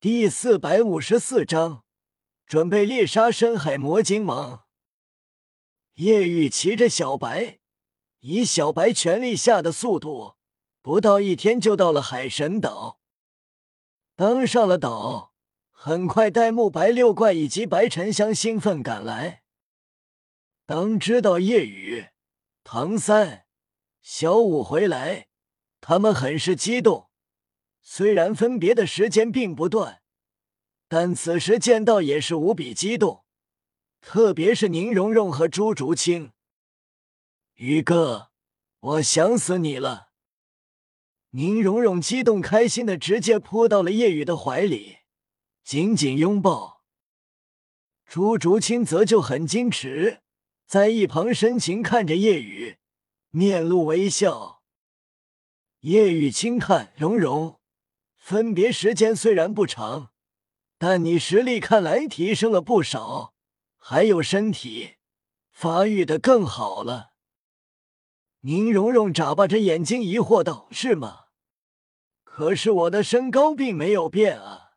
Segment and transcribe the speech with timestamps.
[0.00, 1.82] 第四百五十四章，
[2.46, 4.64] 准备猎杀深海魔鲸王。
[5.94, 7.58] 叶雨骑着小白，
[8.20, 10.36] 以小白全力下的速度，
[10.82, 13.00] 不到一天就到了海神岛。
[14.14, 15.34] 登上了岛，
[15.72, 19.42] 很快，戴沐白六怪以及白沉香兴奋赶来。
[20.64, 22.06] 当知道夜雨、
[22.62, 23.46] 唐三、
[24.00, 25.26] 小五回来，
[25.80, 27.07] 他们很是激动。
[27.80, 30.02] 虽然分别的时间并不断，
[30.88, 33.24] 但此时见到也是无比激动。
[34.00, 36.32] 特别是宁荣荣和朱竹清，
[37.54, 38.30] 宇哥，
[38.80, 40.10] 我想死你了！
[41.30, 44.98] 宁荣荣激动开心的直接扑到了叶雨的怀里，
[45.64, 46.84] 紧紧拥抱。
[48.06, 50.22] 朱竹清则就很矜持，
[50.66, 52.78] 在一旁深情看着叶雨，
[53.30, 54.62] 面露微笑。
[55.80, 57.57] 叶雨轻叹：“荣荣。”
[58.28, 60.10] 分别时间虽然不长，
[60.76, 63.32] 但你实力看来提升了不少，
[63.78, 64.96] 还有身体
[65.50, 67.12] 发育的更好了。
[68.40, 71.28] 宁荣荣眨巴着眼睛疑惑道：“是吗？
[72.22, 74.72] 可是我的身高并没有变啊。”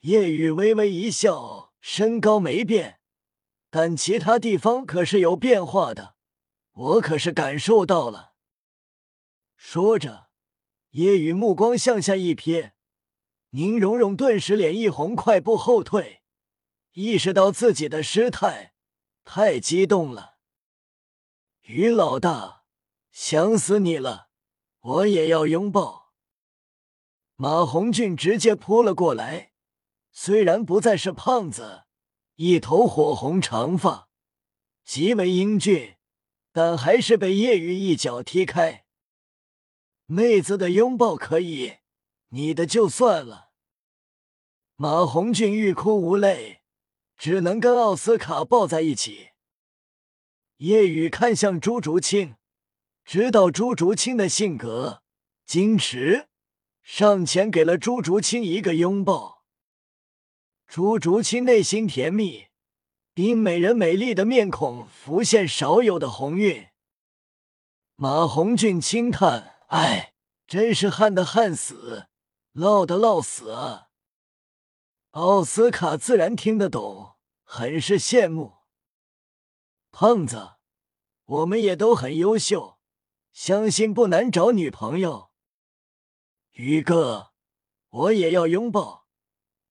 [0.00, 3.00] 叶雨微微一笑：“身高没变，
[3.68, 6.14] 但其他地方可是有变化的，
[6.72, 8.32] 我可是感受到了。”
[9.58, 10.23] 说着。
[10.94, 12.70] 叶雨目光向下一瞥，
[13.50, 16.22] 宁荣荣顿时脸一红，快步后退，
[16.92, 18.74] 意识到自己的失态，
[19.24, 20.36] 太激动了。
[21.62, 22.62] 于老大，
[23.10, 24.28] 想死你了，
[24.78, 26.12] 我也要拥抱。
[27.34, 29.50] 马红俊直接扑了过来，
[30.12, 31.86] 虽然不再是胖子，
[32.36, 34.08] 一头火红长发，
[34.84, 35.96] 极为英俊，
[36.52, 38.83] 但还是被叶雨一脚踢开。
[40.06, 41.78] 妹子的拥抱可以，
[42.28, 43.52] 你的就算了。
[44.76, 46.60] 马红俊欲哭无泪，
[47.16, 49.30] 只能跟奥斯卡抱在一起。
[50.58, 52.36] 叶雨看向朱竹清，
[53.02, 55.02] 知道朱竹清的性格，
[55.48, 56.28] 矜持，
[56.82, 59.44] 上前给了朱竹清一个拥抱。
[60.66, 62.48] 朱竹清内心甜蜜，
[63.14, 66.66] 比美人美丽的面孔浮现少有的红晕。
[67.96, 69.53] 马红俊轻叹。
[69.74, 70.14] 哎，
[70.46, 72.06] 真是旱的旱死，
[72.52, 73.88] 涝的涝死啊！
[75.10, 78.58] 奥斯卡自然听得懂，很是羡慕。
[79.90, 80.52] 胖子，
[81.24, 82.78] 我们也都很优秀，
[83.32, 85.32] 相信不难找女朋友。
[86.52, 87.32] 宇哥，
[87.88, 89.08] 我也要拥抱。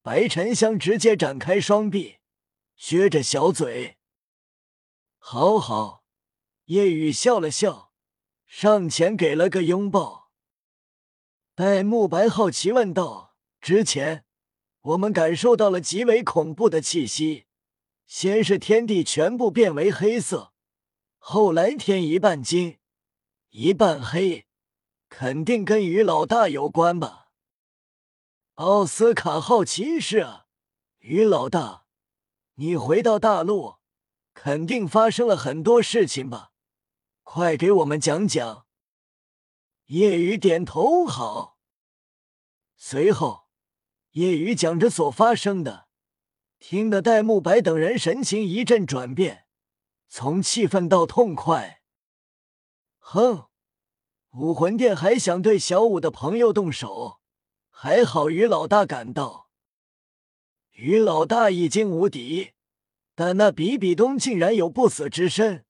[0.02, 2.18] 白沉香直接展开双臂，
[2.78, 4.00] 撅着小嘴。
[5.18, 6.04] 好好，
[6.66, 7.93] 叶雨笑了笑。
[8.56, 10.30] 上前给了个拥抱，
[11.56, 14.26] 戴沐白好奇问道：“之前
[14.82, 17.48] 我们感受到了极为恐怖的气息，
[18.06, 20.54] 先是天地全部变为黑色，
[21.18, 22.78] 后来天一半金，
[23.50, 24.46] 一半黑，
[25.10, 27.30] 肯定跟于老大有关吧？”
[28.54, 30.46] 奥斯卡好奇：“是啊，
[31.00, 31.86] 于老大，
[32.54, 33.78] 你回到大陆，
[34.36, 36.52] 肯定发生了很多事情吧？”
[37.24, 38.68] 快给我们讲讲。
[39.86, 41.58] 叶雨点头，好。
[42.76, 43.48] 随后，
[44.12, 45.88] 叶雨讲着所发生的，
[46.60, 49.46] 听得戴沐白等人神情一阵转变，
[50.08, 51.82] 从气愤到痛快。
[53.00, 53.48] 哼，
[54.32, 57.20] 武魂殿还想对小五的朋友动手，
[57.70, 59.50] 还好于老大赶到。
[60.72, 62.54] 于老大已经无敌，
[63.14, 65.66] 但那比比东竟然有不死之身。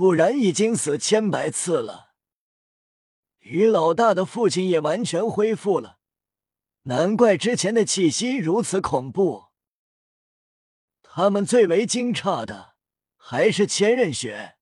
[0.00, 2.14] 不然已经死千百次了。
[3.40, 5.98] 于老大的父亲也完全恢复了，
[6.84, 9.48] 难怪之前的气息如此恐怖。
[11.02, 12.76] 他们最为惊诧的
[13.18, 14.56] 还是千仞雪，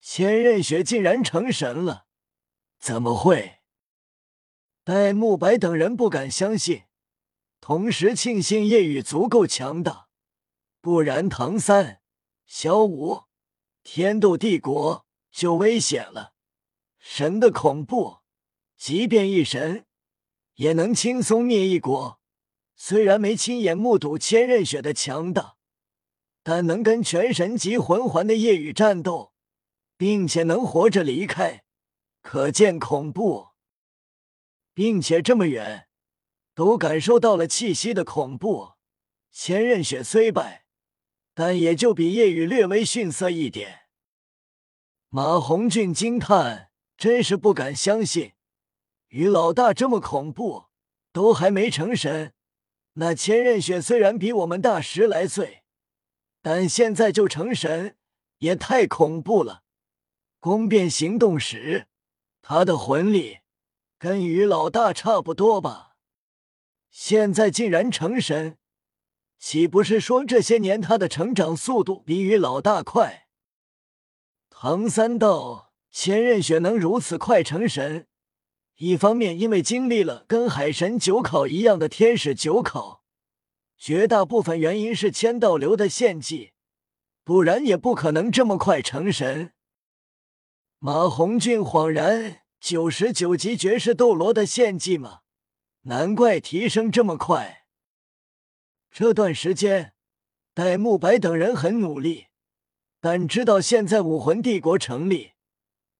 [0.00, 2.06] 千仞雪竟然成神了，
[2.78, 3.58] 怎么会？
[4.84, 6.84] 戴沐白等人不敢相信，
[7.60, 10.06] 同时庆幸夜雨足够强大，
[10.80, 12.02] 不然唐三、
[12.46, 13.24] 小五。
[13.84, 16.34] 天斗帝国就危险了，
[16.98, 18.18] 神的恐怖，
[18.76, 19.86] 即便一神
[20.54, 22.20] 也能轻松灭一国。
[22.76, 25.56] 虽然没亲眼目睹千仞雪的强大，
[26.42, 29.32] 但能跟全神级魂环的夜雨战斗，
[29.96, 31.64] 并且能活着离开，
[32.20, 33.48] 可见恐怖。
[34.74, 35.88] 并且这么远，
[36.54, 38.72] 都感受到了气息的恐怖。
[39.30, 40.61] 千仞雪虽败。
[41.34, 43.80] 但也就比夜雨略微逊色一点。
[45.08, 48.32] 马红俊惊叹：“真是不敢相信，
[49.08, 50.66] 于老大这么恐怖，
[51.12, 52.32] 都还没成神。
[52.94, 55.62] 那千仞雪虽然比我们大十来岁，
[56.42, 57.96] 但现在就成神，
[58.38, 59.62] 也太恐怖了。
[60.40, 61.86] 宫变行动时，
[62.42, 63.38] 他的魂力
[63.98, 65.96] 跟于老大差不多吧？
[66.90, 68.58] 现在竟然成神，
[69.42, 73.26] 岂不是说这些年他的成长速度比于老大快？
[74.48, 78.06] 唐三道，千仞雪能如此快成神。
[78.76, 83.02] 一方面，因为经历了跟海神九考一样的天使九考，
[83.76, 86.52] 绝大部分原因是千道流的献祭，
[87.24, 89.54] 不然也不可能这么快成神。
[90.78, 95.22] 马红俊恍然：九十九级绝世斗罗的献祭吗？
[95.82, 97.61] 难怪提升这么快。
[98.92, 99.94] 这段时间，
[100.52, 102.26] 戴沐白等人很努力，
[103.00, 105.32] 但知道现在武魂帝国成立，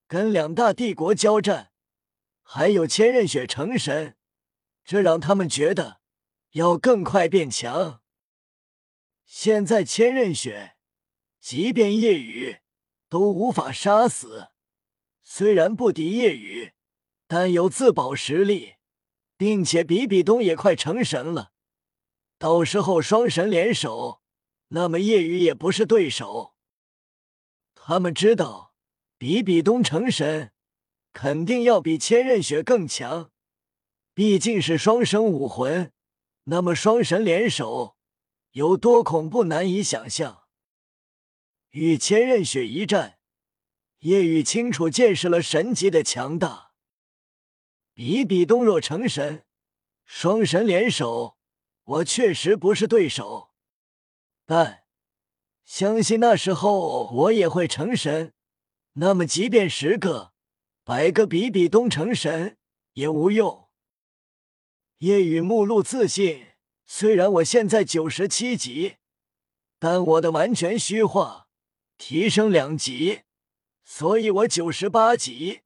[0.06, 1.72] 跟两大帝国交战。
[2.42, 4.18] 还有千仞雪成神，
[4.84, 6.00] 这让他们觉得
[6.50, 8.02] 要更快变强。
[9.24, 10.76] 现在千仞雪，
[11.40, 12.58] 即便夜雨
[13.08, 14.48] 都无法杀死。
[15.22, 16.72] 虽然不敌夜雨，
[17.26, 18.74] 但有自保实力，
[19.38, 21.52] 并且比比东也快成神了。
[22.42, 24.20] 到时候双神联手，
[24.70, 26.56] 那么夜雨也不是对手。
[27.72, 28.74] 他们知道
[29.16, 30.50] 比比东成神。
[31.12, 33.30] 肯定要比千仞雪更强，
[34.12, 35.92] 毕竟是双生武魂。
[36.44, 37.96] 那么双神联手
[38.52, 40.42] 有多恐怖，难以想象。
[41.70, 43.20] 与千仞雪一战，
[44.00, 46.72] 叶雨清楚见识了神级的强大。
[47.94, 49.44] 比比东若成神，
[50.04, 51.36] 双神联手，
[51.84, 53.50] 我确实不是对手。
[54.44, 54.84] 但
[55.64, 58.34] 相信那时候我也会成神。
[58.94, 60.32] 那么即便十个。
[60.84, 62.58] 百个比比东成神
[62.94, 63.68] 也无用。
[64.98, 68.96] 夜雨目露自信，虽然我现在九十七级，
[69.78, 71.46] 但我的完全虚化
[71.96, 73.20] 提升两级，
[73.84, 75.60] 所以我九十八级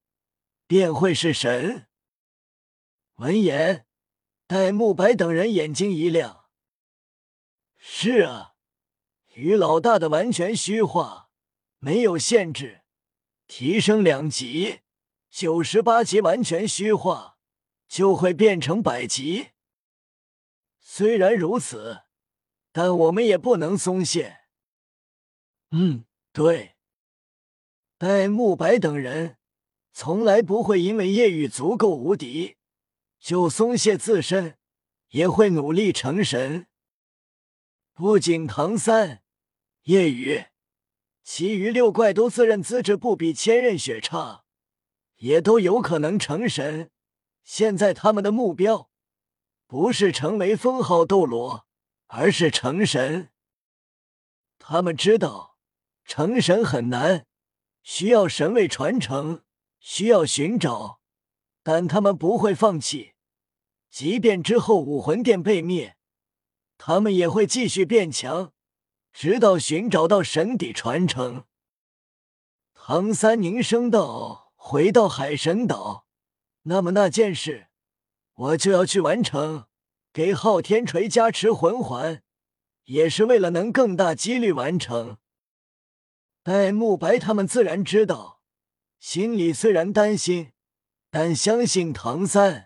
[0.66, 1.86] 便会是神。
[3.14, 3.85] 闻言，
[4.46, 6.44] 戴沐白等人眼睛一亮。
[7.76, 8.54] 是啊，
[9.34, 11.30] 于老大的完全虚化
[11.78, 12.82] 没有限制，
[13.46, 14.80] 提升两级。
[15.28, 17.38] 九十八级完全虚化，
[17.88, 19.48] 就会变成百级。
[20.80, 22.04] 虽然如此，
[22.72, 24.38] 但我们也不能松懈。
[25.72, 26.76] 嗯，对。
[27.98, 29.38] 戴沐白等人
[29.92, 32.55] 从来不会因为夜雨足够无敌
[33.26, 34.56] 就松懈自身，
[35.08, 36.68] 也会努力成神。
[37.92, 39.24] 不仅唐三、
[39.82, 40.44] 夜雨，
[41.24, 44.44] 其余六怪都自认资质不比千仞雪差。
[45.16, 46.92] 也都有可能成神。
[47.42, 48.92] 现在他们的目标
[49.66, 51.66] 不是成为封号斗罗，
[52.06, 53.32] 而是成神。
[54.56, 55.56] 他们知道
[56.04, 57.26] 成神很难，
[57.82, 59.42] 需要神位传承，
[59.80, 61.00] 需要寻找，
[61.64, 63.14] 但他们不会放弃。
[63.90, 65.96] 即便之后武魂殿被灭，
[66.78, 68.52] 他们也会继续变强，
[69.12, 71.44] 直到寻找到神底传承。
[72.72, 74.44] 唐三凝声道。
[74.68, 76.08] 回到海神岛，
[76.62, 77.68] 那么那件事
[78.34, 79.66] 我就要去完成。
[80.12, 82.24] 给昊天锤加持魂环，
[82.86, 85.18] 也是为了能更大几率完成。
[86.42, 88.40] 戴沐白他们自然知道，
[88.98, 90.50] 心里虽然担心，
[91.10, 92.65] 但相信唐三。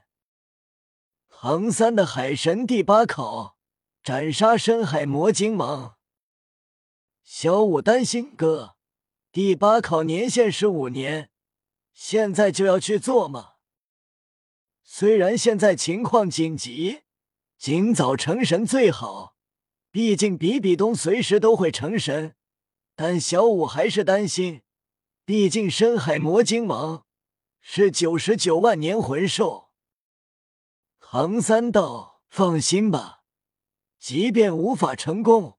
[1.43, 3.57] 唐三的海神第八考，
[4.03, 5.97] 斩杀深海魔晶王。
[7.23, 8.77] 小五担心哥，
[9.33, 11.31] 第八考年限是五年。
[11.95, 13.53] 现在就要去做吗？
[14.85, 17.05] 虽然现在情况紧急，
[17.57, 19.35] 尽早成神最好。
[19.91, 22.35] 毕竟比比东随时都会成神，
[22.95, 24.61] 但小五还是担心。
[25.25, 27.07] 毕竟深海魔晶王
[27.63, 29.70] 是九十九万年魂兽。
[31.13, 33.25] 唐三道，放心吧，
[33.99, 35.59] 即便无法成功，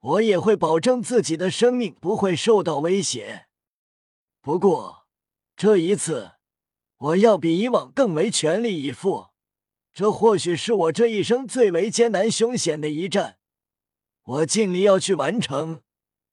[0.00, 3.46] 我也会保证自己的生命不会受到威胁。
[4.40, 5.06] 不过。
[5.54, 6.32] 这一次，
[6.96, 9.28] 我要比以往更为全力以赴。
[9.92, 13.38] 这或许是我这一生最为艰难凶险的一战，
[14.24, 15.82] 我尽力要去完成。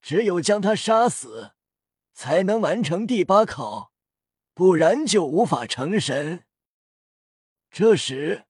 [0.02, 1.52] 只有将他杀死，
[2.12, 3.92] 才能完成第八考，
[4.52, 6.44] 不然就无法成神。
[7.70, 8.46] 这时，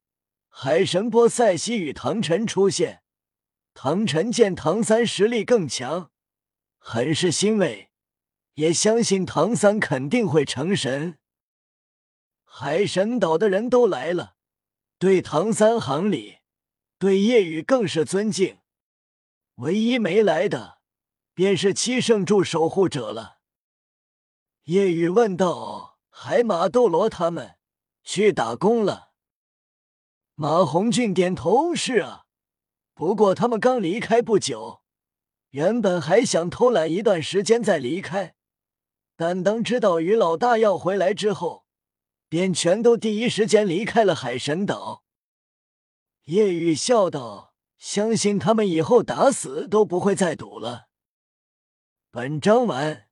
[0.49, 3.03] 海神波塞西与唐晨出现。
[3.75, 6.11] 唐晨见唐三实力更强，
[6.79, 7.91] 很是欣慰。
[8.55, 11.19] 也相信唐三肯定会成神。
[12.45, 14.35] 海神岛的人都来了，
[14.99, 16.39] 对唐三行礼，
[16.99, 18.59] 对夜雨更是尊敬。
[19.57, 20.81] 唯一没来的，
[21.35, 23.39] 便是七圣柱守护者了。
[24.65, 27.59] 夜雨问道：“海马斗罗他们
[28.03, 29.08] 去打工了？”
[30.41, 32.27] 马红俊点头：“是啊，
[32.95, 34.83] 不过他们刚离开不久，
[35.51, 38.37] 原本还想偷懒一段时间再离开，
[39.17, 41.67] 但当知道于老大要回来之后，
[42.29, 45.03] 便全都第一时间离开了海神岛。”
[46.27, 50.87] 叶雨笑道：“相信他们以后打死都不会再赌了。”
[52.13, 53.08] 本章完。